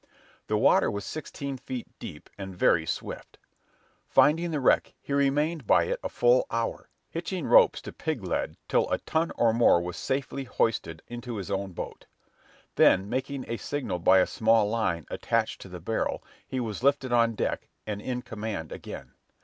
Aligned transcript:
The 0.47 0.57
water 0.57 0.89
was 0.89 1.05
sixteen 1.05 1.57
feet 1.57 1.85
deep, 1.99 2.27
and 2.35 2.57
very 2.57 2.87
swift. 2.87 3.37
Finding 4.07 4.49
the 4.49 4.59
wreck, 4.59 4.95
he 4.99 5.13
remained 5.13 5.67
by 5.67 5.83
it 5.83 5.99
a 6.03 6.09
full 6.09 6.47
hour, 6.49 6.89
hitching 7.11 7.45
ropes 7.45 7.83
to 7.83 7.93
pig 7.93 8.23
lead 8.23 8.57
till 8.67 8.89
a 8.89 8.97
ton 8.97 9.31
or 9.37 9.53
more 9.53 9.79
was 9.79 9.97
safely 9.97 10.45
hoisted 10.45 11.03
into 11.07 11.35
his 11.35 11.51
own 11.51 11.73
boat. 11.73 12.07
Then, 12.77 13.09
making 13.11 13.45
a 13.47 13.57
signal 13.57 13.99
by 13.99 14.17
a 14.17 14.25
small 14.25 14.67
line 14.67 15.05
attached 15.11 15.61
to 15.61 15.69
the 15.69 15.79
barrel, 15.79 16.23
he 16.47 16.59
was 16.59 16.81
lifted 16.81 17.11
on 17.11 17.35
deck, 17.35 17.69
and 17.85 18.01
in 18.01 18.23
command 18.23 18.71
again. 18.71 19.11